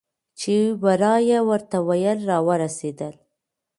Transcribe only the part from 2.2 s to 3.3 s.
راورسېدل.